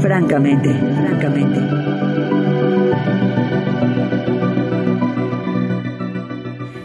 [0.00, 1.60] Francamente, francamente.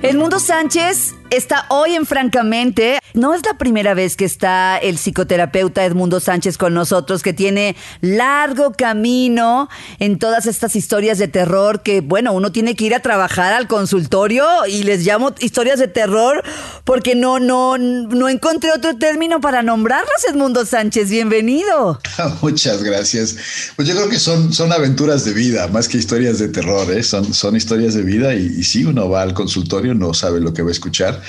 [0.01, 2.99] Edmundo Sánchez está hoy en Francamente.
[3.13, 7.75] No es la primera vez que está el psicoterapeuta Edmundo Sánchez con nosotros, que tiene
[8.01, 9.69] largo camino
[9.99, 13.67] en todas estas historias de terror que, bueno, uno tiene que ir a trabajar al
[13.67, 16.43] consultorio y les llamo historias de terror
[16.83, 21.09] porque no, no, no encontré otro término para nombrarlas, Edmundo Sánchez.
[21.09, 21.99] Bienvenido.
[22.41, 23.35] Muchas gracias.
[23.75, 27.01] Pues yo creo que son, son aventuras de vida, más que historias de terror, ¿eh?
[27.01, 30.53] son, son historias de vida y, y si uno va al consultorio no sabe lo
[30.53, 31.22] que va a escuchar,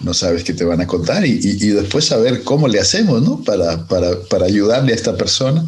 [0.00, 1.38] no sabes qué te van a contar y,
[1.68, 3.42] después saber cómo le hacemos, ¿no?
[3.42, 5.64] Para, para, ayudarle a esta persona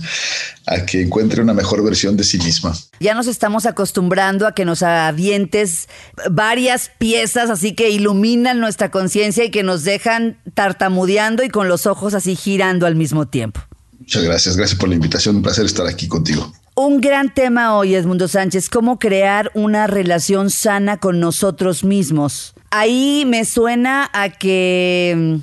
[0.66, 2.74] a que encuentre una mejor versión de sí misma.
[3.00, 5.88] Ya nos estamos acostumbrando a que nos avientes
[6.30, 11.86] varias piezas así que iluminan nuestra conciencia y que nos dejan tartamudeando y con los
[11.86, 13.60] ojos así girando al mismo tiempo.
[13.98, 16.52] Muchas gracias, gracias por la invitación, un placer estar aquí contigo.
[16.74, 22.54] Un gran tema hoy, Edmundo Sánchez, cómo crear una relación sana con nosotros mismos.
[22.70, 25.38] Ahí me suena a que,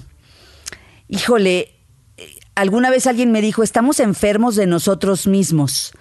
[1.09, 1.73] híjole,
[2.55, 5.91] alguna vez alguien me dijo, estamos enfermos de nosotros mismos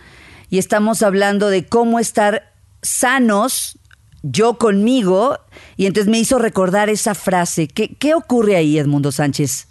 [0.51, 3.79] y estamos hablando de cómo estar sanos
[4.23, 5.39] yo conmigo
[5.77, 7.69] y entonces me hizo recordar esa frase.
[7.69, 9.67] ¿Qué, qué ocurre ahí, Edmundo Sánchez?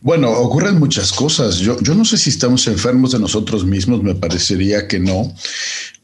[0.00, 1.58] Bueno, ocurren muchas cosas.
[1.58, 5.34] Yo, yo no sé si estamos enfermos de nosotros mismos, me parecería que no,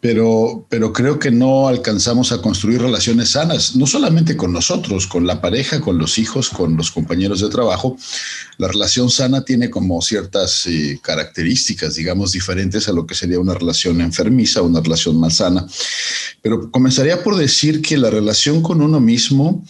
[0.03, 5.29] pero, pero creo que no alcanzamos a construir relaciones sanas, no solamente con nosotros, con
[5.29, 7.97] la pareja, con los hijos, con los compañeros de trabajo.
[8.59, 13.55] La relación sana tiene como ciertas eh, características, digamos, diferentes a lo que sería una
[13.55, 15.69] relación enfermiza, una relación malsana.
[16.43, 19.65] Pero comenzaría por decir que la relación con uno mismo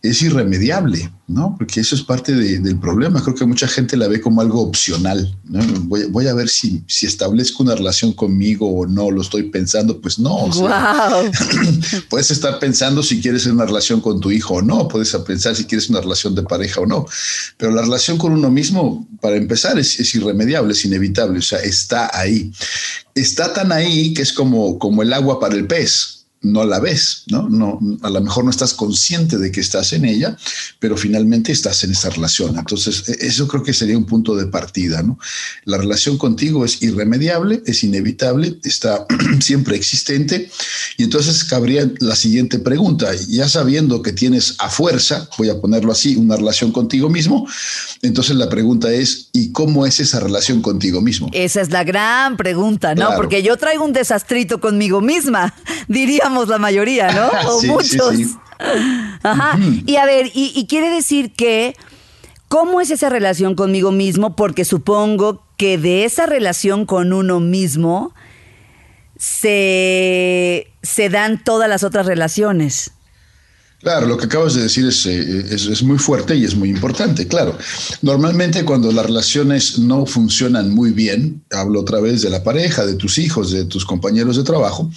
[0.00, 1.10] es irremediable.
[1.32, 1.54] ¿No?
[1.58, 3.22] Porque eso es parte del problema.
[3.22, 5.34] Creo que mucha gente la ve como algo opcional.
[5.88, 10.00] Voy, a ver si, si establezco una relación conmigo o no, lo estoy pensando.
[10.00, 10.50] Pues no.
[12.10, 15.64] puedes estar pensando si quieres una relación con tu hijo o no, puedes pensar si
[15.64, 17.06] quieres una relación de pareja o no.
[17.56, 21.58] Pero la relación con uno mismo, para empezar, es, es irremediable, es inevitable, o sea,
[21.60, 22.52] está ahí.
[23.14, 27.24] Está tan ahí que es como, como el agua para el pez no la ves,
[27.28, 27.48] ¿no?
[27.48, 27.78] ¿no?
[28.02, 30.36] A lo mejor no estás consciente de que estás en ella,
[30.78, 32.58] pero finalmente estás en esa relación.
[32.58, 35.18] Entonces, e, eso creo que sería un punto de partida, ¿no?
[35.64, 39.06] La relación contigo es irremediable, es inevitable, está
[39.40, 40.50] siempre existente.
[40.96, 45.92] Y entonces cabría la siguiente pregunta, ya sabiendo que tienes a fuerza, voy a ponerlo
[45.92, 47.46] así, una relación contigo mismo,
[48.02, 51.28] entonces la pregunta es, ¿y cómo es esa relación contigo mismo?
[51.32, 53.14] Esa es la gran pregunta, ¿no?
[53.14, 55.54] Porque yo traigo un desastrito conmigo misma,
[55.88, 57.30] diríamos la mayoría, ¿no?
[57.50, 58.14] O muchos.
[59.22, 59.58] Ajá.
[59.86, 61.74] Y a ver, y, quiere decir que,
[62.48, 64.36] ¿cómo es esa relación conmigo mismo?
[64.36, 68.14] Porque supongo que de esa relación con uno mismo
[69.18, 72.92] se, se dan todas las otras relaciones.
[73.82, 77.26] Claro, lo que acabas de decir eh, es, es, muy fuerte y es muy importante,
[77.26, 77.58] claro.
[78.00, 82.94] Normalmente cuando las relaciones no funcionan muy bien, hablo otra vez de la pareja, de
[82.94, 84.88] tus hijos, de tus compañeros de trabajo,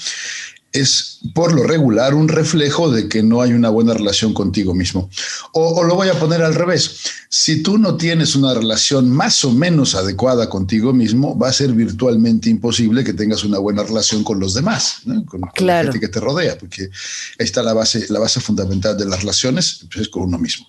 [0.76, 5.10] es por lo regular un reflejo de que no hay una buena relación contigo mismo.
[5.54, 6.98] O, lo voy a poner al revés.
[7.30, 11.72] Si tú no tienes una relación más o menos adecuada contigo mismo, va a ser
[11.72, 16.20] virtualmente imposible que tengas una buena relación con los demás, con, la gente que te
[16.20, 20.24] rodea, porque ahí está la base, la base fundamental de las relaciones, pues, es con
[20.24, 20.68] uno mismo.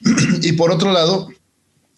[0.42, 1.28] y por otro lado,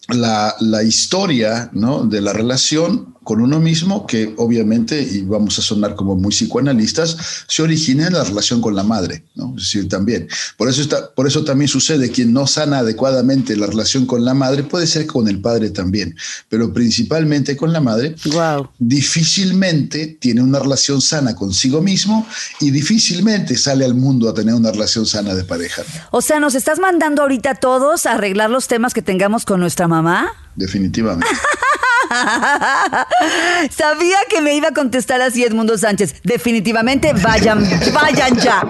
[0.09, 2.03] la, la historia ¿no?
[2.03, 7.17] de la relación con uno mismo, que obviamente, y vamos a sonar como muy psicoanalistas,
[7.47, 9.53] se origina en la relación con la madre, ¿no?
[9.57, 10.29] Es decir, también.
[10.57, 14.35] Por eso, está, por eso también sucede, quien no sana adecuadamente la relación con la
[14.35, 16.15] madre, puede ser con el padre también,
[16.49, 18.69] pero principalmente con la madre, wow.
[18.77, 22.27] difícilmente tiene una relación sana consigo mismo
[22.61, 25.81] y difícilmente sale al mundo a tener una relación sana de pareja.
[26.11, 29.59] O sea, ¿nos estás mandando ahorita a todos a arreglar los temas que tengamos con
[29.59, 30.31] nuestra mamá?
[30.55, 31.25] Definitivamente.
[33.71, 36.21] Sabía que me iba a contestar así Edmundo Sánchez.
[36.23, 37.63] Definitivamente, vayan,
[37.93, 38.63] vayan ya.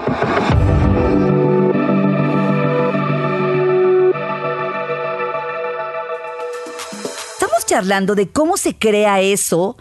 [7.34, 9.78] Estamos charlando de cómo se crea eso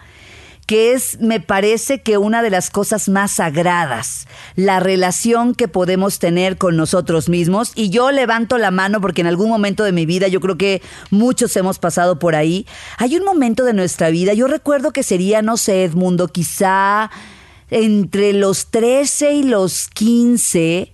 [0.65, 4.27] que es, me parece que una de las cosas más sagradas,
[4.57, 7.73] la relación que podemos tener con nosotros mismos.
[7.75, 10.83] Y yo levanto la mano porque en algún momento de mi vida, yo creo que
[11.11, 12.67] muchos hemos pasado por ahí,
[12.99, 17.11] hay un momento de nuestra vida, yo recuerdo que sería, no sé, Edmundo, quizá
[17.71, 20.93] entre los 13 y los 15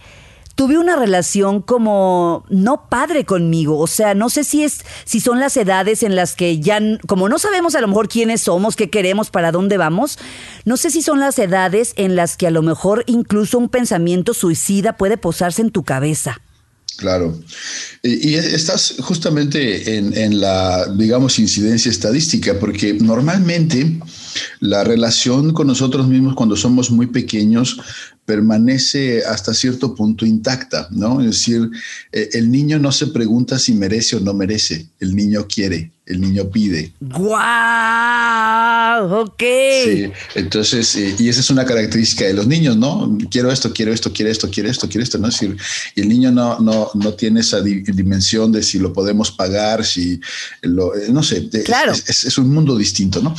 [0.61, 3.79] tuve una relación como no padre conmigo.
[3.79, 7.31] O sea, no sé si es, si son las edades en las que ya, como
[7.31, 10.19] no sabemos a lo mejor quiénes somos, qué queremos, para dónde vamos,
[10.67, 14.35] no sé si son las edades en las que a lo mejor incluso un pensamiento
[14.35, 16.43] suicida puede posarse en tu cabeza.
[16.99, 17.41] Claro.
[18.03, 23.99] Y, estás justamente en, en, la, digamos, incidencia estadística, porque normalmente
[24.61, 27.81] la relación con nosotros mismos cuando somos muy pequeños
[28.31, 31.21] permanece hasta cierto punto intacta, ¿no?
[31.21, 31.69] Es decir,
[32.13, 36.21] eh, el niño no se pregunta si merece o no merece, el niño quiere, el
[36.21, 36.93] niño pide.
[37.01, 38.21] ¡Guau!
[39.23, 39.43] Ok.
[39.85, 43.19] Sí, entonces, eh, y esa es una característica de los niños, ¿no?
[43.31, 45.29] Quiero esto, quiero esto, quiero esto, quiero esto, quiero esto, ¿no?
[45.29, 45.57] Es decir,
[45.97, 50.21] y el niño no, no, no tiene esa dimensión de si lo podemos pagar, si
[50.63, 51.93] lo, eh, no sé, claro.
[51.93, 53.35] es, un mundo distinto, ¿no?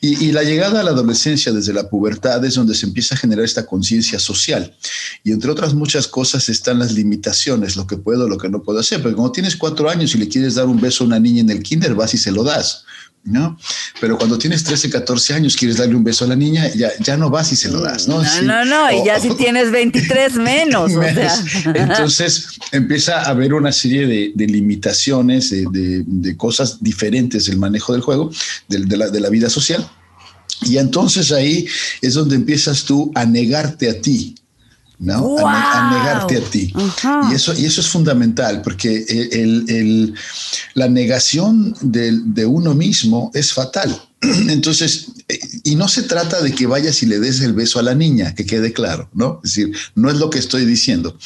[0.00, 3.18] Y, y la llegada a la adolescencia desde la pubertad es donde se empieza a
[3.18, 4.76] generar esta conciencia social social.
[5.24, 8.78] Y entre otras muchas cosas están las limitaciones, lo que puedo, lo que no puedo
[8.78, 9.02] hacer.
[9.02, 11.50] Porque cuando tienes cuatro años y le quieres dar un beso a una niña en
[11.50, 12.84] el kinder, vas y se lo das.
[13.26, 13.58] ¿no?
[14.00, 17.16] Pero cuando tienes 13, 14 años, quieres darle un beso a la niña, ya, ya
[17.16, 18.22] no vas y se lo das, ¿no?
[18.22, 20.92] No, no, no, y ya si tienes 23 menos.
[21.74, 28.30] Entonces empieza a haber una serie de, limitaciones, de, cosas diferentes del manejo del juego,
[28.68, 29.86] de, la, de la vida social.
[30.62, 31.66] Y entonces ahí
[32.00, 34.34] es donde empiezas tú a negarte a ti,
[34.98, 35.36] ¿no?
[35.46, 36.72] A, negarte a ti.
[37.30, 40.14] Y eso, y eso es fundamental, porque el,
[40.74, 44.00] la negación de, uno mismo es fatal.
[44.20, 45.08] Entonces,
[45.64, 48.34] y no se trata de que vayas y le des el beso a la niña,
[48.34, 49.40] que quede claro, ¿no?
[49.44, 51.18] Es decir, no es lo que estoy diciendo.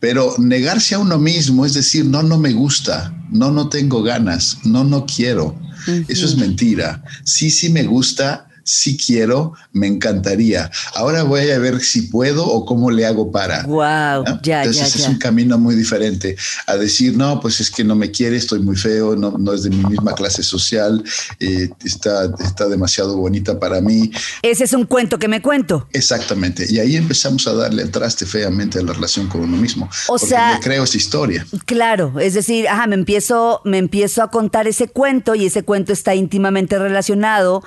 [0.00, 4.58] Pero negarse a uno mismo es decir, no, no me gusta, no, no tengo ganas,
[4.64, 5.58] no, no quiero.
[6.08, 7.04] Eso es mentira.
[7.24, 10.70] Sí, sí me gusta, si quiero, me encantaría.
[10.94, 13.62] Ahora voy a ver si puedo o cómo le hago para.
[13.64, 17.94] Wow, ya, Entonces es un camino muy diferente a decir, no, pues es que no
[17.94, 21.04] me quiere, estoy muy feo, no, no es de mi misma clase social,
[21.40, 24.10] eh, está, está demasiado bonita para mí.
[24.42, 25.86] Ese es un cuento que me cuento.
[25.92, 26.66] Exactamente.
[26.68, 29.88] Y ahí empezamos a darle el traste feamente a la relación con uno mismo.
[30.08, 31.46] O sea, creo esa historia.
[31.66, 35.92] Claro, es decir, ajá, me empiezo, me empiezo a contar ese cuento y ese cuento
[35.92, 37.62] está íntimamente relacionado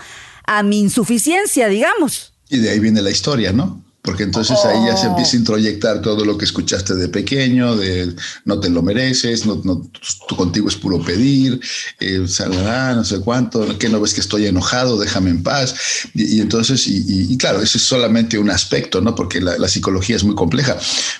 [0.48, 2.34] a mi insuficiencia, digamos.
[2.50, 3.84] Y de ahí viene la historia, ¿no?
[4.08, 8.16] Porque entonces ahí ya se empieza a introyectar todo lo que escuchaste de pequeño, de
[8.46, 9.92] no te lo mereces, no, no
[10.30, 11.60] tú contigo es puro pedir,
[12.00, 15.76] eh, no sé cuánto, que no ves que estoy enojado, déjame en paz.
[16.14, 19.14] Y, entonces, y, claro, ese es solamente un aspecto, ¿no?
[19.14, 20.78] Porque la, psicología es muy compleja,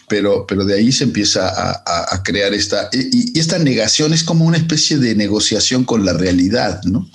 [0.08, 1.52] pero, pero de ahí se empieza
[1.86, 6.82] a, crear esta, y, esta negación es como una especie de negociación con la realidad,
[6.86, 7.10] ¿no?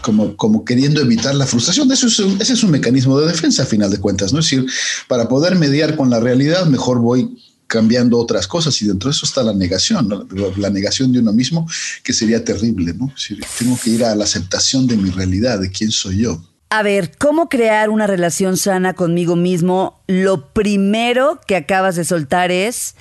[0.00, 1.92] Como, como queriendo evitar la frustración.
[1.92, 4.38] Eso es ese es un mecanismo de defensa, a final de cuentas, ¿no?
[4.38, 4.64] Es decir,
[5.06, 7.36] para poder mediar con la realidad, mejor voy
[7.66, 10.26] cambiando otras cosas y dentro de eso está la negación,
[10.56, 11.68] la negación de uno mismo,
[12.02, 13.12] que sería terrible, ¿no?
[13.58, 16.40] tengo que ir a la aceptación de mi realidad, de quién soy yo.
[16.70, 20.02] A ver, ¿cómo crear una relación sana conmigo mismo?
[20.06, 22.94] Lo primero que acabas de soltar es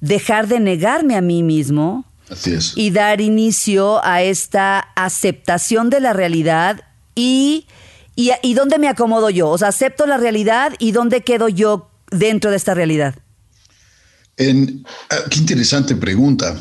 [0.00, 2.72] dejar de negarme a mí mismo Así es.
[2.76, 6.82] y dar inicio a esta aceptación de la realidad
[7.14, 7.66] y
[8.42, 9.48] ¿Y, dónde me acomodo yo?
[9.48, 13.14] O sea, acepto la realidad y dónde quedo yo dentro de esta realidad.
[14.36, 16.60] En, ah, qué interesante pregunta.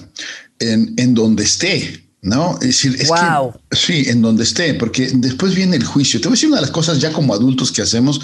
[0.60, 2.56] En, en donde esté, ¿no?
[2.62, 6.20] Es decir, es que, sí, en donde esté, porque después viene el juicio.
[6.22, 8.22] Te voy a decir una de las cosas ya como adultos que hacemos,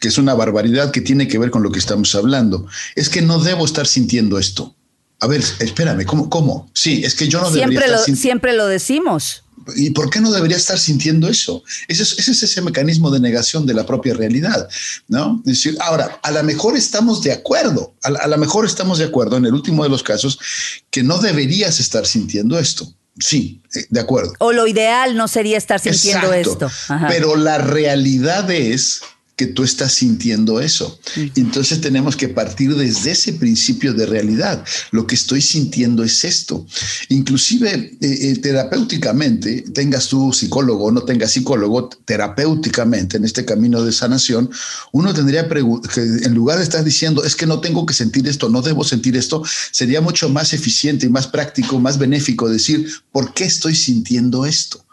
[0.00, 3.22] que es una barbaridad que tiene que ver con lo que estamos hablando, es que
[3.22, 4.74] no debo estar sintiendo esto.
[5.20, 6.28] A ver, espérame, ¿cómo?
[6.28, 6.70] cómo?
[6.74, 9.41] Sí, es que yo no siempre debería lo, Siempre lo decimos.
[9.76, 11.62] ¿Y por qué no debería estar sintiendo eso?
[11.88, 14.68] Ese es, ese mecanismo de negación de la propia realidad,
[15.08, 15.40] ¿no?
[15.46, 19.36] Es decir, ahora, a lo mejor estamos de acuerdo, a, lo mejor estamos de acuerdo
[19.36, 20.38] en el último de los casos
[20.90, 22.92] que no deberías estar sintiendo esto.
[23.18, 24.32] Sí, eh, de acuerdo.
[24.38, 26.70] O lo ideal no sería estar sintiendo esto.
[27.08, 29.02] Pero la realidad es
[29.36, 30.98] que tú estás sintiendo eso.
[31.36, 34.64] Entonces tenemos que partir desde ese principio de realidad.
[34.90, 36.66] Lo que estoy sintiendo es esto.
[37.08, 43.82] Inclusive eh, eh, terapéuticamente, tengas tú psicólogo o no tengas psicólogo, terapéuticamente en este camino
[43.82, 44.50] de sanación,
[44.92, 45.60] uno tendría que
[46.00, 49.16] en lugar de estar diciendo, es que no tengo que sentir esto, no debo sentir
[49.16, 54.44] esto, sería mucho más eficiente y más práctico, más benéfico decir, ¿por qué estoy sintiendo
[54.44, 54.84] esto?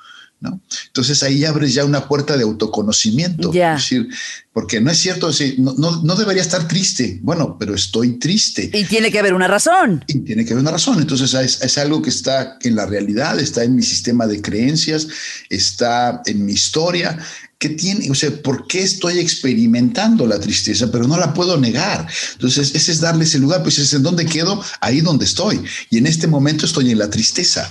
[0.41, 0.61] ¿No?
[0.87, 3.51] Entonces ahí abres ya una puerta de autoconocimiento.
[3.53, 4.07] Es decir,
[4.53, 7.19] porque no es cierto, no, no, debería estar triste.
[7.21, 8.69] Bueno, pero estoy triste.
[8.73, 10.03] Y tiene que haber una razón.
[10.07, 10.99] Y tiene que haber una razón.
[10.99, 15.07] Entonces es, es algo que está en la realidad, está en mi sistema de creencias,
[15.49, 17.17] está en mi historia
[17.59, 18.09] ¿Qué tiene?
[18.09, 22.07] O sea, ¿por qué estoy experimentando la tristeza, pero no la puedo negar?
[22.31, 25.61] Entonces, ese es darle ese lugar, pues es en dónde quedo, ahí donde estoy.
[25.89, 27.69] Y en este momento estoy en la tristeza.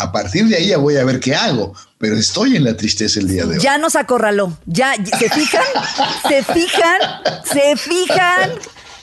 [0.00, 3.20] A partir de ahí ya voy a ver qué hago, pero estoy en la tristeza
[3.20, 3.62] el día de hoy.
[3.62, 4.56] Ya nos acorraló.
[4.64, 5.62] Ya, ¿se fijan?
[6.26, 7.00] ¿Se fijan?
[7.44, 8.50] ¿Se fijan?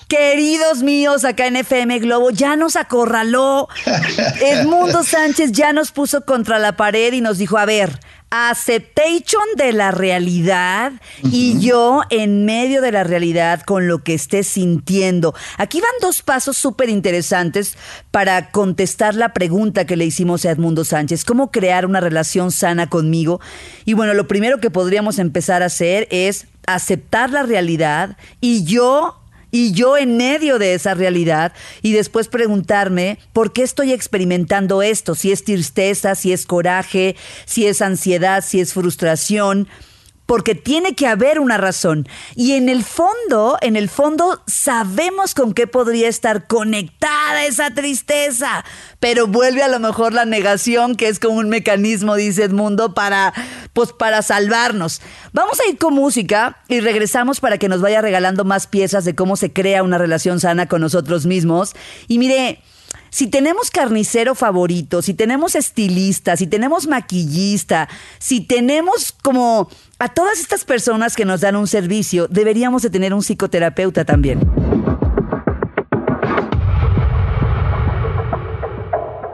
[0.08, 3.68] Queridos míos, acá en FM Globo, ya nos acorraló.
[4.42, 8.00] Edmundo Sánchez ya nos puso contra la pared y nos dijo, a ver,
[8.30, 10.94] aceptation de la realidad
[11.24, 15.34] y yo en medio de la realidad con lo que estés sintiendo.
[15.58, 17.78] Aquí van dos pasos súper interesantes
[18.12, 22.88] para contestar la pregunta que le hicimos a Edmundo Sánchez, cómo crear una relación sana
[22.88, 23.40] conmigo.
[23.86, 29.22] Y bueno, lo primero que podríamos empezar a hacer es aceptar la realidad y yo
[29.52, 35.16] y yo en medio de esa realidad y después preguntarme por qué estoy experimentando esto,
[35.16, 39.68] si es tristeza, si es coraje, si es ansiedad, si es frustración
[40.28, 42.08] porque tiene que haber una razón.
[42.36, 48.64] Y en el fondo, en el fondo sabemos con qué podría estar conectada esa tristeza,
[49.00, 53.34] pero vuelve a lo mejor la negación, que es como un mecanismo, dice Edmundo, para,
[53.74, 55.02] pues, para salvarnos.
[55.34, 59.16] Vamos a ir con música y regresamos para que nos vaya regalando más piezas de
[59.16, 61.74] cómo se crea una relación sana con nosotros mismos.
[62.10, 62.62] Y mire,
[63.10, 67.88] si tenemos carnicero favorito, si tenemos estilista, si tenemos maquillista,
[68.20, 73.14] si tenemos como a todas estas personas que nos dan un servicio, deberíamos de tener
[73.14, 74.40] un psicoterapeuta también.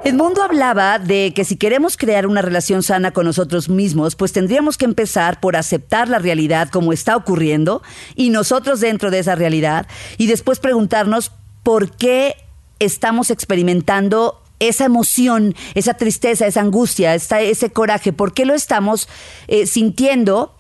[0.06, 4.78] Edmundo hablaba de que si queremos crear una relación sana con nosotros mismos, pues tendríamos
[4.78, 7.82] que empezar por aceptar la realidad como está ocurriendo
[8.14, 11.32] y nosotros dentro de esa realidad y después preguntarnos
[11.64, 12.36] por qué
[12.84, 19.10] estamos experimentando esa emoción, esa tristeza, esa angustia, ese coraje, ¿por qué lo estamos
[19.48, 20.56] eh, sintiendo?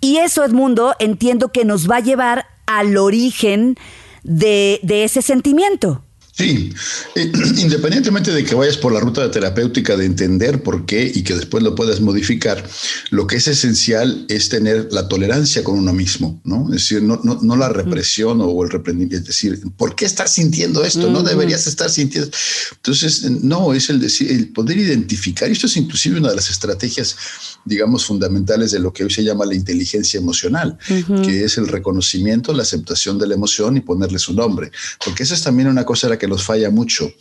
[0.00, 3.76] Y eso, Edmundo, entiendo que nos va a llevar al origen
[4.22, 6.02] de ese sentimiento.
[6.38, 6.72] Sí,
[7.16, 11.34] eh, independientemente de que vayas por la ruta terapéutica de entender por qué y que
[11.34, 12.64] después lo puedas modificar,
[13.10, 16.66] lo que es esencial es tener la tolerancia con uno mismo, ¿no?
[16.66, 20.84] Es decir, no, no, la represión o el reprendimiento, es decir, ¿por qué estás sintiendo
[20.84, 21.10] esto?
[21.10, 22.30] No deberías estar sintiendo.
[22.76, 26.50] Entonces, no, es el, decir, el poder identificar, y esto es inclusive una de las
[26.50, 27.16] estrategias,
[27.64, 32.52] digamos, fundamentales de lo que hoy se llama la inteligencia emocional, que es el reconocimiento,
[32.52, 34.70] la aceptación de la emoción y ponerle su nombre,
[35.04, 37.12] porque esa es también una cosa a la que los falla mucho.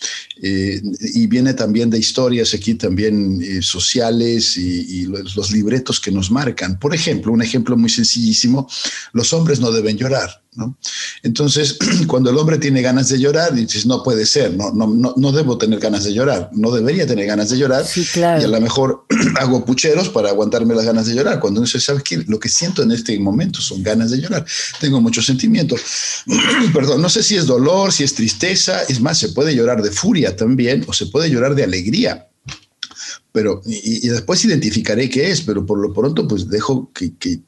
[0.41, 0.81] Eh,
[1.13, 6.77] y viene también de historias aquí también eh, sociales y, los, libretos que nos marcan.
[6.79, 8.69] Por ejemplo, un ejemplo muy sencillísimo,
[9.13, 10.43] los hombres no deben llorar.
[11.23, 15.13] Entonces, cuando el hombre tiene ganas de llorar, dices, no puede ser, no, no, no,
[15.17, 17.85] no debo tener ganas de llorar, no debería tener ganas de llorar.
[18.41, 19.05] Y a lo mejor
[19.39, 21.39] hago pucheros para aguantarme las ganas de llorar.
[21.39, 24.45] Cuando uno se sabe que lo que siento en este momento son ganas de llorar.
[24.79, 25.81] Tengo muchos sentimientos.
[26.73, 28.81] Perdón, no sé si es dolor, si es tristeza.
[28.83, 32.27] Es más, se puede llorar de furia también o se puede llorar de alegría
[33.37, 37.41] pero y, después identificaré qué es, pero por lo pronto pues dejo que, que,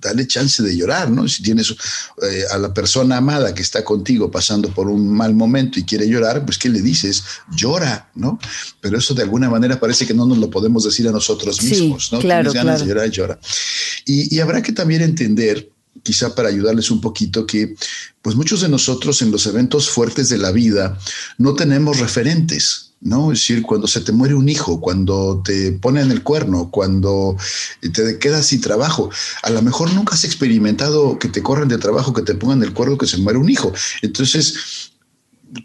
[0.00, 1.28] dale chance de llorar, ¿no?
[1.28, 5.78] Si tienes eh, a la persona amada que está contigo pasando por un mal momento
[5.78, 7.22] y quiere llorar, pues ¿qué le dices?
[7.54, 8.38] Llora, ¿no?
[8.80, 12.12] Pero eso de alguna manera parece que no nos lo podemos decir a nosotros mismos,
[12.12, 12.18] ¿no?
[12.20, 13.38] Claro, Tienes ganas de llorar, llora.
[14.04, 15.70] Y, y habrá que también entender
[16.02, 17.74] quizá para ayudarles un poquito, que
[18.22, 20.98] pues muchos de nosotros en los eventos fuertes de la vida
[21.38, 22.89] no tenemos referentes.
[23.00, 23.32] ¿No?
[23.32, 27.36] Es decir, cuando se te muere un hijo, cuando te ponen el cuerno, cuando
[27.80, 29.10] te quedas sin trabajo,
[29.42, 32.74] a lo mejor nunca has experimentado que te corran de trabajo, que te pongan el
[32.74, 33.72] cuerno, que se muere un hijo.
[34.02, 34.89] Entonces,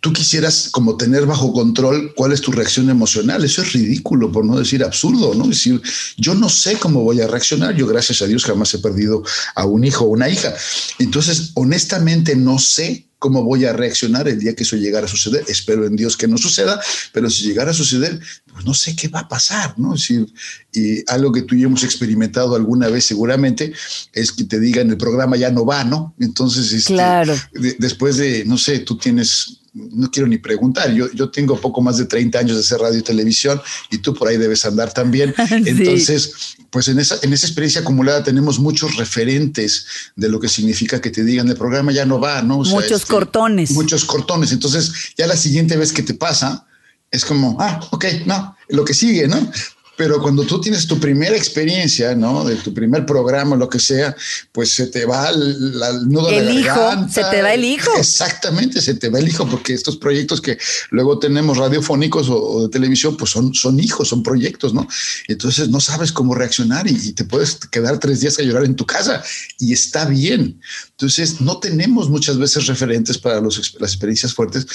[0.02, 3.44] tú quisieras como tener bajo control cuál es tu reacción emocional.
[3.44, 5.44] Eso es ridículo, por no decir absurdo, ¿no?
[5.44, 5.82] Es decir,
[6.18, 7.76] yo no sé cómo voy a reaccionar.
[7.76, 9.24] Yo, gracias a Dios, jamás he perdido
[9.56, 10.54] a un hijo o una hija.
[11.00, 15.44] Entonces, honestamente, no sé cómo voy a reaccionar el día que eso llegara a suceder.
[15.48, 16.80] Espero en Dios que no suceda,
[17.12, 18.20] pero si llegara a suceder,
[18.52, 19.96] pues no sé qué va a pasar, ¿no?
[19.96, 20.28] Es decir,
[20.74, 23.74] y algo que tú y yo hemos experimentado alguna vez seguramente
[24.14, 26.14] es que te digan el programa ya no va, ¿no?
[26.20, 27.36] Entonces, este, claro.
[27.80, 31.98] después de, no sé, tú tienes no quiero ni preguntar, yo, yo tengo poco más
[31.98, 35.36] de 30 años de hacer radio y televisión y tú por ahí debes andar también.
[35.52, 41.02] Entonces, pues en esa, en esa experiencia acumulada tenemos muchos referentes de lo que significa
[41.02, 42.58] que te digan el programa ya no va, ¿no?
[42.60, 43.72] muchos este, cortones.
[43.72, 44.54] Muchos cortones.
[44.54, 46.66] Entonces, ya la siguiente vez que te pasa,
[47.12, 49.52] es como, ah, ok, no, lo que sigue, ¿no?
[49.98, 52.44] Pero cuando tú tienes tu primera experiencia, ¿no?
[52.44, 54.16] De tu primer programa, lo que sea,
[54.52, 57.92] pues se te va el, nudo de la hijo, Se te va el hijo.
[57.98, 60.58] Exactamente, se te va el hijo, porque estos proyectos que
[60.92, 64.88] luego tenemos radiofónicos o, de televisión, pues son, son hijos, son proyectos, ¿no?
[65.28, 68.86] Entonces no sabes cómo reaccionar y, te puedes quedar tres días a llorar en tu
[68.86, 69.24] casa
[69.58, 70.60] y está bien.
[70.92, 74.68] Entonces no tenemos muchas veces referentes para los, las experiencias fuertes.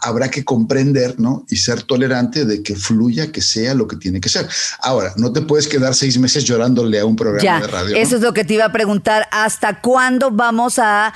[0.00, 1.46] Habrá que comprender, ¿no?
[1.48, 4.31] Y ser tolerante de que fluya, que sea lo que tiene que
[4.80, 7.96] Ahora, no te puedes quedar seis meses llorándole a un programa de radio.
[7.96, 9.28] Eso es lo que te iba a preguntar.
[9.30, 11.12] ¿Hasta cuándo vamos a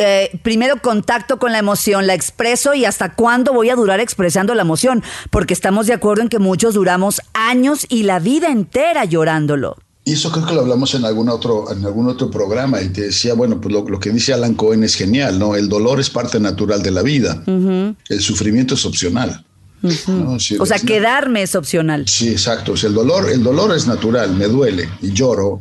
[0.00, 4.54] eh, primero contacto con la emoción, la expreso y hasta cuándo voy a durar expresando
[4.54, 9.04] la emoción, porque estamos de acuerdo en que muchos duramos años y la vida entera
[9.04, 9.76] llorándolo.
[10.04, 13.02] Y eso creo que lo hablamos en algún otro, en algún otro programa y te
[13.02, 15.56] decía, bueno, pues lo, que dice Alan Cohen es genial, ¿no?
[15.56, 19.44] El dolor es parte natural de la vida, el sufrimiento es opcional
[19.82, 22.08] o sea, quedarme es opcional.
[22.08, 22.74] Sí, exacto.
[22.74, 25.60] el dolor, el dolor es natural, me duele y lloro.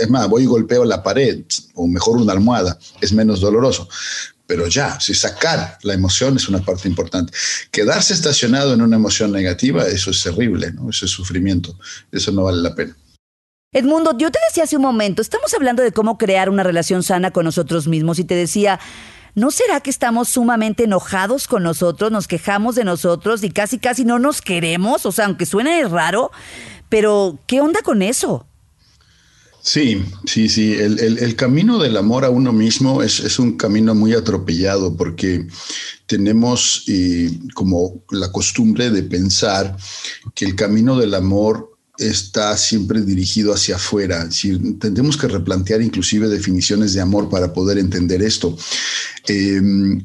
[0.00, 1.40] Es más, voy y golpeo la pared,
[1.74, 3.88] o mejor una almohada, es menos doloroso.
[4.46, 7.32] Pero ya, si sacar la emoción es una parte importante.
[7.70, 10.90] Quedarse estacionado en una emoción negativa, eso es terrible, ¿no?
[10.90, 11.78] Eso es sufrimiento.
[12.10, 12.94] Eso no vale la pena.
[13.74, 17.30] Edmundo, yo te decía hace un momento, estamos hablando de cómo crear una relación sana
[17.30, 18.78] con nosotros mismos y te decía,
[19.34, 24.04] ¿No será que estamos sumamente enojados con nosotros, nos quejamos de nosotros y casi casi
[24.04, 25.06] no nos queremos?
[25.06, 26.30] O sea, aunque suene raro,
[26.90, 28.46] pero ¿qué onda con eso?
[29.62, 30.74] Sí, sí, sí.
[30.74, 35.46] El, camino del amor a uno mismo es, un camino muy atropellado porque
[36.06, 39.76] tenemos eh, como la costumbre de pensar
[40.34, 41.71] que el camino del amor
[42.02, 44.30] está siempre dirigido hacia afuera.
[44.30, 48.56] Si tendremos que replantear inclusive definiciones de amor para poder entender esto.
[49.26, 50.04] Em, eh,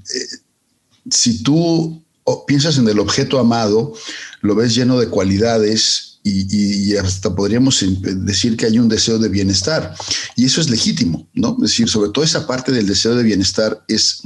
[1.09, 2.03] si tú
[2.45, 3.93] piensas en el objeto amado,
[4.41, 7.83] lo ves lleno de cualidades y, hasta podríamos
[8.25, 9.95] decir que hay un deseo de bienestar.
[10.35, 11.55] Y eso es legítimo, ¿no?
[11.63, 14.21] Es decir, sobre todo esa parte del deseo de bienestar es,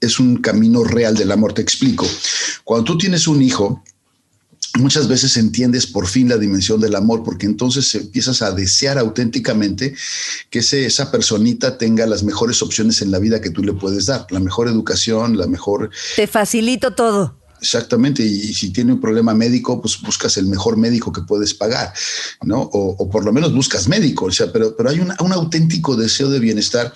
[0.00, 1.54] es un camino real del amor.
[1.54, 2.06] Te explico.
[2.64, 3.82] Cuando tú tienes un hijo,
[4.76, 9.94] muchas veces entiendes por fin la dimensión del amor, porque entonces empiezas a desear auténticamente
[10.50, 14.26] que esa personita tenga las mejores opciones en la vida que tú le puedes dar,
[14.30, 15.90] la mejor educación, la mejor...
[16.16, 17.37] Te facilito todo.
[17.60, 21.92] Exactamente, y, si tiene un problema médico, pues buscas el mejor médico que puedes pagar,
[22.42, 22.60] ¿no?
[22.60, 26.40] O, por lo menos buscas médico, o sea, pero, pero hay un, auténtico deseo de
[26.40, 26.92] bienestar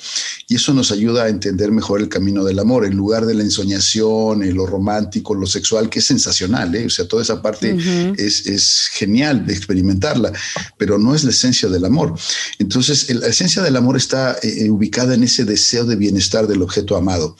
[0.48, 3.42] y eso nos ayuda a entender mejor el camino del amor, en lugar de la
[3.42, 6.86] ensoñación, lo romántico, lo sexual, que es sensacional, ¿eh?
[6.86, 7.76] O sea, toda esa parte
[8.16, 10.32] es, genial de experimentarla,
[10.78, 12.14] pero no es la esencia del amor.
[12.58, 16.96] Entonces, la esencia del amor está eh, ubicada en ese deseo de bienestar del objeto
[16.96, 17.36] amado.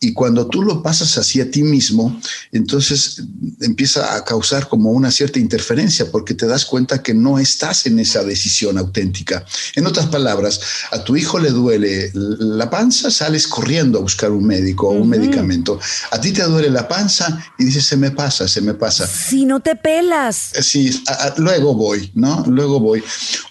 [0.00, 2.20] Y cuando tú lo pasas así a ti mismo,
[2.52, 3.22] entonces
[3.60, 7.98] empieza a causar como una cierta interferencia porque te das cuenta que no estás en
[7.98, 9.44] esa decisión auténtica.
[9.74, 14.46] En otras palabras, a tu hijo le duele la panza, sales corriendo a buscar un
[14.46, 15.78] médico o un medicamento.
[16.10, 19.06] A ti te duele la panza y dices, se me pasa, se me pasa.
[19.06, 20.54] Si no te pelas.
[20.54, 21.02] Eh, sí,
[21.38, 22.44] luego voy, ¿no?
[22.46, 23.02] Luego voy.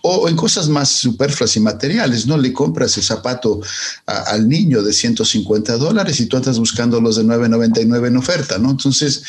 [0.01, 2.38] O, en cosas más superfluas y materiales, ¿no?
[2.38, 3.62] Le compras el zapato
[4.05, 8.71] al niño de 150 dólares y tú estás buscando los de 9.99 en oferta, ¿no?
[8.71, 9.24] Entonces,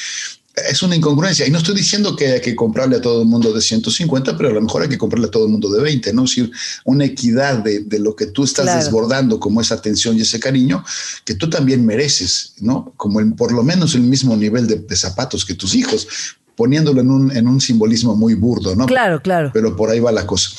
[0.57, 1.47] es una incongruencia.
[1.47, 4.49] Y no estoy diciendo que hay que comprarle a todo el mundo de 150, pero
[4.49, 6.25] a lo mejor hay que comprarle a todo el mundo de 20, ¿no?
[6.25, 6.51] Es decir,
[6.85, 10.85] una equidad de, lo que tú estás desbordando como esa atención y ese cariño
[11.25, 12.93] que tú también mereces, ¿no?
[12.97, 16.09] Como por lo menos el mismo nivel de, de zapatos que tus hijos
[16.57, 18.87] poniéndolo en un, en un simbolismo muy burdo, ¿no?
[18.87, 19.51] Claro, claro.
[19.53, 20.51] Pero por ahí va la cosa.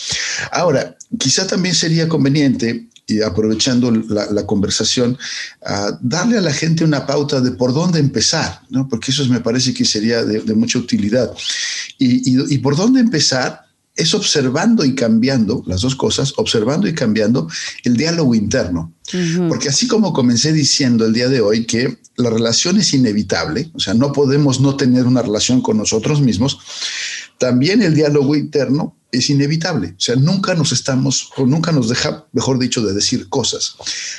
[0.52, 5.18] Ahora, quizá también sería conveniente y aprovechando la, conversación,
[6.02, 8.88] darle a la gente una pauta de por dónde empezar, ¿no?
[8.90, 11.32] porque eso me parece que sería de, mucha utilidad.
[11.98, 13.66] Y, y, por dónde empezar
[13.96, 17.50] es observando y cambiando, las dos cosas, observando y cambiando
[17.84, 18.94] el diálogo interno.
[19.48, 23.80] Porque así como comencé diciendo el día de hoy que la relación es inevitable, o
[23.80, 26.60] sea, no podemos no tener una relación con nosotros mismos,
[27.38, 29.96] también el diálogo interno es inevitable.
[29.98, 33.76] O sea, nunca nos estamos, o nunca nos deja, mejor dicho, de decir cosas.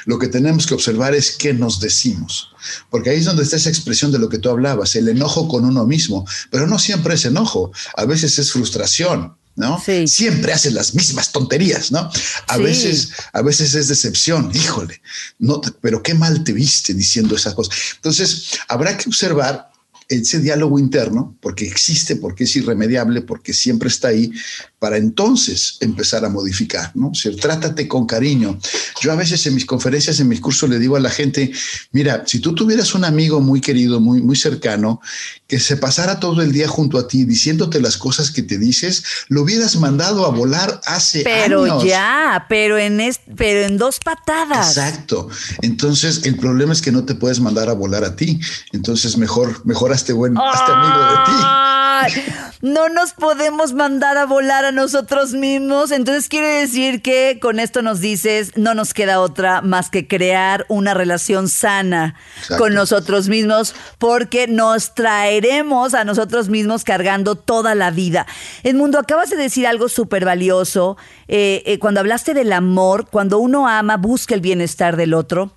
[0.07, 2.51] Lo que tenemos que observar es qué nos decimos.
[2.91, 5.65] Porque ahí es donde está esa expresión de lo que tú hablabas, el enojo con
[5.65, 6.27] uno mismo.
[6.51, 9.37] Pero no siempre es enojo, a veces es frustración.
[9.57, 9.83] ¿no?
[10.07, 12.09] Siempre hace las mismas tonterías, ¿no?
[12.47, 15.03] A veces, a veces es decepción, híjole,
[15.41, 17.77] no, pero qué mal te viste diciendo esas cosas.
[17.97, 19.69] Entonces, habrá que observar
[20.09, 24.33] ese diálogo interno, porque existe, porque es irremediable, porque siempre está ahí,
[24.79, 27.09] para entonces empezar a modificar, ¿no?
[27.09, 28.59] O sea, trátate con cariño.
[29.03, 31.53] Yo a veces en mis conferencias, en mis cursos, le digo a la gente,
[31.93, 35.01] mira, si tú tuvieras un amigo muy querido, muy, muy cercano,
[35.47, 39.03] que se pasara todo el día junto a ti diciéndote las cosas que te dices,
[39.29, 41.79] lo hubieras mandado a volar hace pero años.
[41.79, 43.01] Pero ya, pero en,
[43.37, 44.77] pero en dos patadas.
[44.77, 45.29] Exacto.
[45.63, 48.39] Entonces, el problema es que no te puedes mandar a volar a ti.
[48.73, 52.23] Entonces, mejor, mejor hazte buen, hazte amigo de ti.
[52.61, 55.91] No nos podemos mandar a volar a nosotros mismos.
[55.91, 60.65] Entonces quiere decir que con esto nos dices, no nos queda otra más que crear
[60.69, 62.15] una relación sana
[62.57, 68.27] con nosotros mismos, porque nos traeremos a nosotros mismos cargando toda la vida.
[68.63, 70.97] Edmundo, acabas de decir algo súper valioso.
[71.27, 75.53] Eh, eh, cuando hablaste del amor, cuando uno ama, busca el bienestar del otro.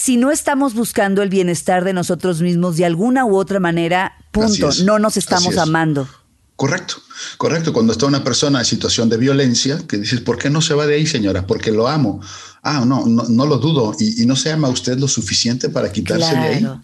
[0.00, 4.70] Si no estamos buscando el bienestar de nosotros mismos de alguna u otra manera, punto,
[4.84, 6.08] no nos estamos amando.
[6.54, 7.02] Correcto,
[7.36, 7.72] correcto.
[7.72, 10.86] Cuando está una persona en situación de violencia, que dices, ¿por qué no se va
[10.86, 11.46] de ahí, señora?
[11.46, 12.20] Porque lo amo.
[12.62, 13.94] Ah, no, no, lo dudo.
[13.98, 16.82] Y, no se ama usted lo suficiente para quitarse de ahí, ¿no?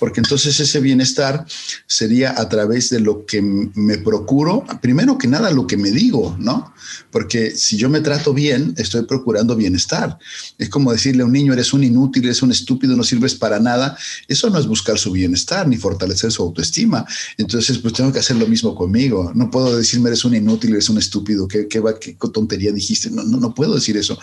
[0.00, 1.46] Porque entonces ese bienestar
[1.86, 6.36] sería a través de lo que me procuro, primero que nada lo que me digo,
[6.40, 6.72] ¿no?
[7.10, 10.18] Porque si yo me trato bien, estoy procurando bienestar.
[10.58, 13.60] Es como decirle a un niño, eres un inútil, eres un estúpido, no sirves para
[13.60, 13.96] nada.
[14.26, 17.06] Eso no es buscar su bienestar ni fortalecer su autoestima.
[17.38, 19.32] Entonces, pues tengo que hacer lo mismo conmigo.
[19.34, 23.08] No puedo decirme, eres un inútil, eres un estúpido, qué, qué, qué tontería dijiste.
[23.08, 24.18] No, no, no puedo decir eso.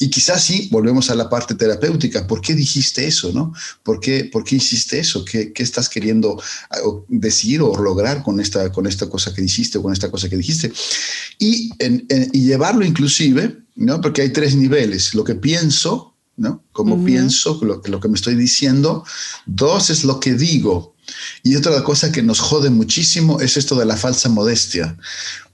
[0.00, 2.26] Y quizás sí, volvemos a la parte terapéutica.
[2.26, 3.32] ¿Por qué dijiste eso?
[3.32, 3.54] ¿no?
[3.82, 5.24] ¿Por, qué, por qué hiciste eso?
[5.24, 6.76] ¿Qué, qué estás queriendo ah,
[7.08, 10.36] decir o lograr con esta, con esta cosa que dijiste o con esta cosa que
[10.36, 10.70] dijiste?
[11.38, 11.70] Y,
[12.34, 14.02] y llevarlo inclusive, ¿no?
[14.02, 15.14] porque hay tres niveles.
[15.14, 16.62] Lo que pienso, ¿no?
[16.72, 19.06] Como pienso, lo, lo que me estoy diciendo.
[19.46, 20.95] Dos es lo que digo.
[21.42, 24.96] Y otra cosa que nos jode muchísimo es esto de la falsa modestia.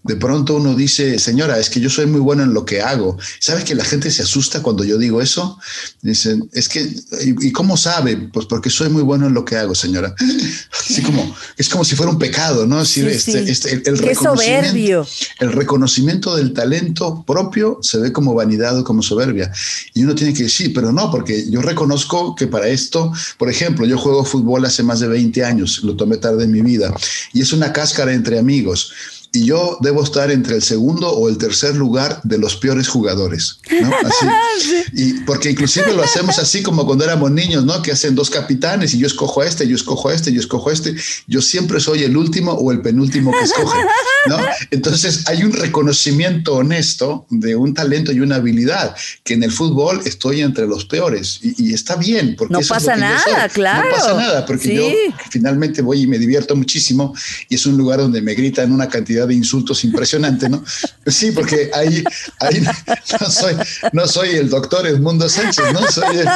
[0.04, 3.16] De pronto uno dice, señora, es que yo soy muy bueno en lo que hago.
[3.38, 5.58] ¿Sabes que la gente se asusta cuando yo digo eso?
[6.00, 8.16] Dicen, es que, ¿y, cómo sabe?
[8.16, 10.12] Pues porque soy muy bueno en lo que hago, señora.
[10.80, 12.82] Así como, es como si fuera un pecado, ¿no?
[12.82, 15.06] Este, este, el, reconocimiento,
[15.38, 19.52] el reconocimiento del talento propio se ve como vanidad o como soberbia.
[19.94, 23.86] Y uno tiene que decir, pero no, porque yo reconozco que para esto, por ejemplo,
[23.86, 26.92] yo juego fútbol hace más de 20 años, lo tomé tarde en mi vida,
[27.32, 28.92] y es una cáscara entre amigos
[29.34, 33.58] y yo debo estar entre el segundo o el tercer lugar de los peores jugadores.
[33.80, 33.90] ¿no?
[34.04, 34.26] Así.
[34.94, 37.80] Y porque inclusive lo hacemos así como cuando éramos niños, ¿no?
[37.80, 40.68] Que hacen dos capitanes y yo escojo a este, yo escojo a este, yo escojo
[40.68, 40.94] a este.
[41.26, 43.78] Yo siempre soy el último o el penúltimo que escoge,
[44.26, 44.36] ¿no?
[44.70, 50.02] Entonces hay un reconocimiento honesto de un talento y una habilidad que en el fútbol
[50.04, 52.36] estoy entre los peores y, está bien.
[52.36, 53.88] Porque no pasa nada, claro.
[53.88, 54.84] No pasa nada porque yo
[55.30, 57.14] finalmente voy y me divierto muchísimo
[57.48, 60.64] y es un lugar donde me gritan una cantidad de insultos impresionante, ¿no?
[61.06, 62.04] Sí, porque ahí,
[62.40, 62.60] ahí
[63.20, 63.56] no, soy,
[63.92, 65.80] no soy el doctor Edmundo Sánchez, ¿no?
[65.90, 66.28] Soy el,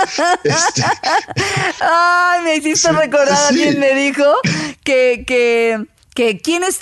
[0.44, 0.84] este,
[1.80, 4.24] Ay, me hiciste recordar, alguien me dijo
[4.84, 6.80] que, que, que ¿quién es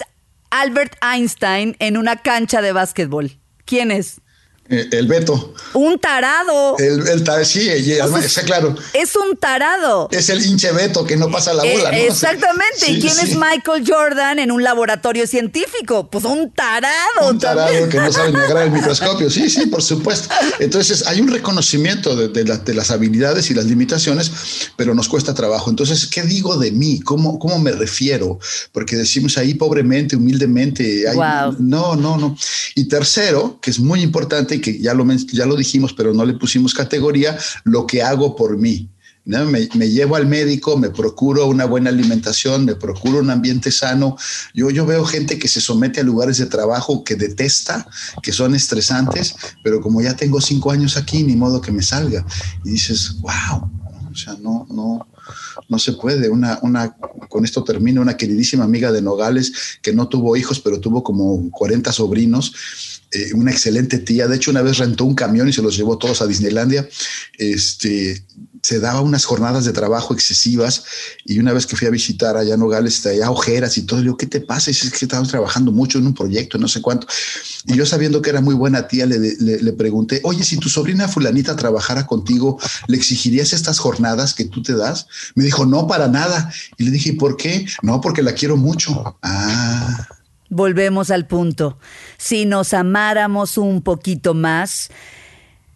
[0.50, 3.38] Albert Einstein en una cancha de básquetbol?
[3.64, 4.20] ¿Quién es?
[4.70, 5.52] Eh, el Beto.
[5.74, 6.78] Un tarado.
[6.78, 8.74] El, el sí, está claro.
[8.94, 10.08] Es un tarado.
[10.10, 11.96] Es el hinche Beto que no pasa la bola, ¿no?
[11.98, 12.90] Exactamente.
[12.90, 16.08] ¿Y quién es Michael Jordan en un laboratorio científico?
[16.08, 17.28] Pues un tarado.
[17.28, 19.28] Un tarado que no sabe negar el microscopio.
[19.28, 20.32] Sí, sí, por supuesto.
[20.58, 24.30] Entonces hay un reconocimiento de, de, las habilidades y las limitaciones,
[24.76, 25.68] pero nos cuesta trabajo.
[25.68, 27.00] Entonces, ¿qué digo de mí?
[27.00, 28.38] ¿Cómo, cómo me refiero?
[28.72, 31.04] Porque decimos ahí pobremente, humildemente.
[31.58, 32.36] No, no, no.
[32.74, 36.34] Y tercero, que es muy importante, que ya lo, ya lo dijimos, pero no le
[36.34, 38.90] pusimos categoría, lo que hago por mí.
[39.24, 44.18] Me, llevo al médico, me procuro una buena alimentación, me procuro un ambiente sano.
[44.52, 47.88] Yo, yo veo gente que se somete a lugares de trabajo que detesta,
[48.22, 52.24] que son estresantes, pero como ya tengo cinco años aquí, ni modo que me salga.
[52.64, 53.70] Y dices, wow,
[54.12, 55.06] o sea, no, no,
[55.68, 56.28] no se puede.
[56.28, 56.96] Una, una,
[57.28, 61.50] con esto termino, una queridísima amiga de Nogales que no tuvo hijos, pero tuvo como
[61.50, 62.52] 40 sobrinos
[63.10, 64.26] eh, una excelente tía.
[64.26, 66.88] De hecho, una vez rentó un camión y se los llevó todos a Disneylandia.
[67.38, 68.24] Este,
[68.64, 70.84] se daba unas jornadas de trabajo excesivas
[71.26, 74.04] y una vez que fui a visitar allá en Nogales, traía ojeras y todo, le
[74.04, 74.70] digo, ¿qué te pasa?
[74.70, 77.06] Y es que estabas trabajando mucho en un proyecto, no sé cuánto.
[77.66, 81.08] Y yo sabiendo que era muy buena tía, le, le, pregunté, oye, si tu sobrina
[81.08, 85.08] fulanita trabajara contigo, ¿le exigirías estas jornadas que tú te das?
[85.34, 86.50] Me dijo, no, para nada.
[86.78, 87.66] Y le dije, ¿por qué?
[87.82, 89.18] No, porque la quiero mucho.
[89.20, 90.08] Ah.
[90.48, 91.78] Volvemos al punto.
[92.16, 94.90] Si nos amáramos un poquito más,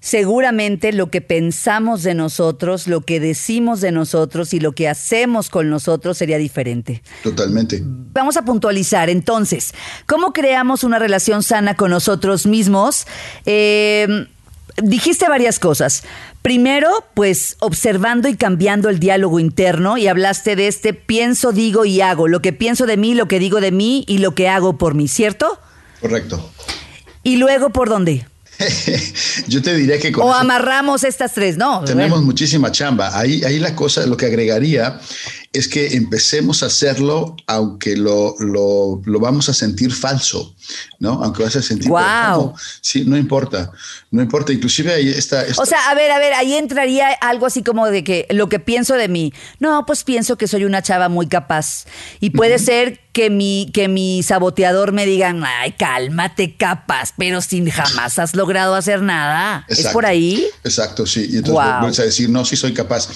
[0.01, 5.49] seguramente lo que pensamos de nosotros, lo que decimos de nosotros y lo que hacemos
[5.51, 7.03] con nosotros sería diferente.
[7.23, 7.83] Totalmente.
[7.85, 9.75] Vamos a puntualizar entonces,
[10.07, 13.07] ¿cómo creamos una relación sana con nosotros mismos?
[13.47, 14.27] Eh,
[14.83, 16.05] dijiste varias cosas.
[16.43, 22.01] Primero, pues observando y cambiando el diálogo interno y hablaste de este pienso, digo y
[22.01, 24.79] hago, lo que pienso de mí, lo que digo de mí y lo que hago
[24.79, 25.59] por mí, ¿cierto?
[26.01, 26.51] Correcto.
[27.25, 28.25] ¿Y luego por dónde?
[29.47, 31.85] Yo te diría que con o amarramos estas tres, ¿no?
[31.85, 33.16] Tenemos muchísima chamba.
[33.18, 35.01] Ahí, ahí la cosa, lo que agregaría
[35.59, 40.55] es que empecemos a hacerlo aunque lo, lo, lo vamos a sentir falso,
[41.01, 41.25] ¿no?
[41.25, 41.88] Aunque vas a sentir...
[41.88, 42.55] Wow.
[42.81, 43.73] Sí, no importa,
[44.12, 44.53] no importa.
[44.53, 48.05] Inclusive ahí está, O sea, a ver, a ver, ahí entraría algo así como de
[48.05, 51.87] que lo que pienso de mí, no, pues pienso que soy una chava muy capaz.
[52.21, 57.68] Y puede ser que mi, que mi saboteador me digan, ay, cálmate, capaz, pero sin
[57.68, 59.66] jamás has logrado hacer nada.
[59.68, 60.47] ¿Es por ahí?
[60.62, 61.27] Exacto, sí.
[61.33, 63.09] Y entonces vuelves a decir, no, sí soy capaz.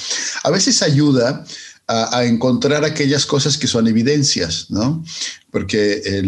[0.43, 1.45] A veces ayuda
[1.93, 5.05] a, encontrar aquellas cosas que son evidencias, ¿no?
[5.51, 6.23] Porque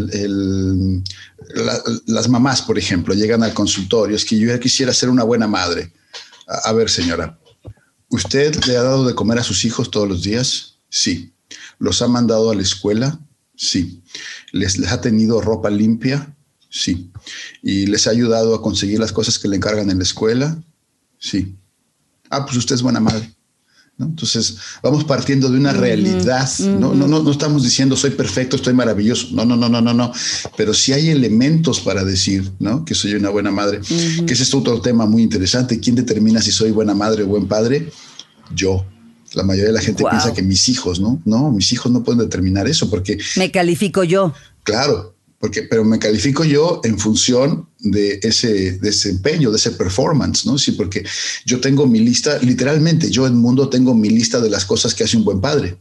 [2.06, 5.46] las mamás, por ejemplo, llegan al consultorio, es que yo ya quisiera ser una buena
[5.46, 5.92] madre.
[6.46, 7.38] A, ver, señora,
[8.08, 10.76] ¿usted le ha dado de comer a sus hijos todos los días?
[10.90, 11.32] Sí.
[11.78, 13.18] ¿Los ha mandado a la escuela?
[13.56, 14.02] Sí.
[14.52, 16.36] ¿Les, les ha tenido ropa limpia?
[16.68, 17.10] Sí.
[17.62, 20.62] ¿Y les ha ayudado a conseguir las cosas que le encargan en la escuela?
[21.18, 21.56] Sí.
[22.28, 23.34] Ah, pues usted es buena madre.
[23.98, 26.94] Entonces, vamos partiendo de una realidad, ¿no?
[26.94, 30.12] No, no, no estamos diciendo soy perfecto, estoy maravilloso, no, no, no, no, no, no,
[30.56, 32.84] pero sí hay elementos para decir, ¿no?
[32.84, 33.80] Que soy una buena madre,
[34.26, 35.78] que ese es otro tema muy interesante.
[35.78, 37.90] ¿Quién determina si soy buena madre o buen padre?
[38.54, 38.84] Yo.
[39.34, 41.20] La mayoría de la gente piensa que mis hijos, ¿no?
[41.24, 43.18] No, mis hijos no pueden determinar eso porque...
[43.36, 44.32] Me califico yo.
[44.62, 45.13] Claro,
[45.44, 50.56] porque, pero me califico yo en función de ese desempeño, de ese performance, ¿no?
[50.56, 51.04] Sí, porque
[51.44, 55.04] yo tengo mi lista, literalmente, yo en mundo tengo mi lista de las cosas que
[55.04, 55.76] hace un buen padre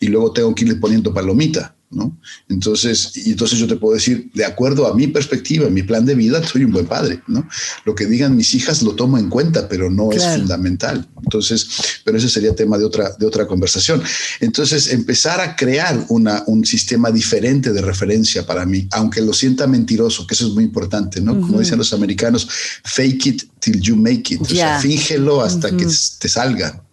[0.00, 1.73] y luego tengo que irle poniendo palomita.
[1.90, 2.18] ¿No?
[2.48, 6.14] Entonces, y entonces yo te puedo decir, de acuerdo a mi perspectiva, mi plan de
[6.14, 7.48] vida, soy un buen padre, ¿no?
[7.84, 11.08] Lo que digan mis hijas lo tomo en cuenta, pero no es fundamental.
[11.22, 11.68] Entonces,
[12.04, 14.02] pero ese sería tema de otra, de otra conversación.
[14.40, 19.66] Entonces, empezar a crear una, un sistema diferente de referencia para mí, aunque lo sienta
[19.66, 21.40] mentiroso, que eso es muy importante, ¿no?
[21.40, 22.48] Como dicen los americanos,
[22.84, 24.40] fake it till you make it.
[24.40, 25.86] O sea, fíngelo hasta que
[26.18, 26.84] te salga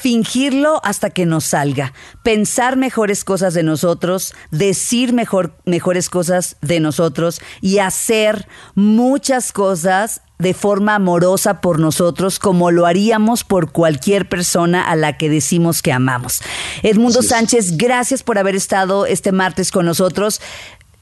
[0.00, 6.80] fingirlo hasta que nos salga, pensar mejores cosas de nosotros, decir mejor, mejores cosas de
[6.80, 14.28] nosotros y hacer muchas cosas de forma amorosa por nosotros como lo haríamos por cualquier
[14.28, 16.42] persona a la que decimos que amamos.
[16.82, 20.40] Edmundo Sánchez, gracias por haber estado este martes con nosotros.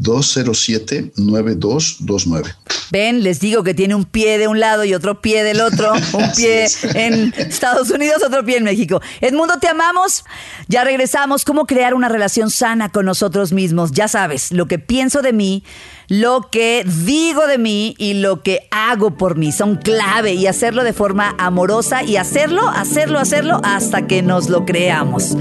[0.00, 2.54] 619-207-9229.
[2.90, 5.92] Ven, les digo que tiene un pie de un lado y otro pie del otro,
[6.12, 9.00] un pie en Estados Unidos, otro pie en México.
[9.20, 10.24] Edmundo, te amamos.
[10.68, 11.44] Ya regresamos.
[11.44, 13.92] ¿Cómo crear una relación sana con nosotros mismos?
[13.92, 15.64] Ya sabes, lo que pienso de mí,
[16.08, 20.84] lo que digo de mí y lo que hago por mí son clave y hacerlo
[20.84, 25.36] de forma amorosa y hacerlo, hacerlo, hacerlo hasta que nos lo creamos.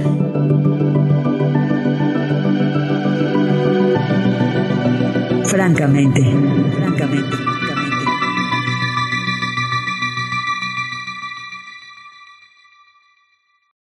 [5.57, 6.21] Francamente,
[6.75, 7.56] francamente.